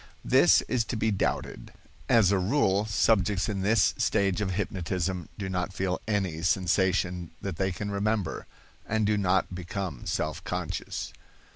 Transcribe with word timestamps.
(This 0.25 0.61
is 0.63 0.83
to 0.85 0.95
be 0.97 1.11
doubted. 1.11 1.73
As 2.09 2.31
a 2.31 2.39
rule, 2.39 2.85
subjects 2.85 3.47
in 3.47 3.61
this 3.61 3.93
stage 3.97 4.41
of 4.41 4.53
hypnotism 4.53 5.29
do 5.37 5.47
not 5.47 5.73
feel 5.73 6.01
any 6.07 6.41
sensation 6.41 7.29
that 7.39 7.57
they 7.57 7.71
can 7.71 7.91
remember, 7.91 8.47
and 8.87 9.05
do 9.05 9.15
not 9.15 9.53
become 9.53 10.07
self 10.07 10.43
conscious.) 10.43 11.13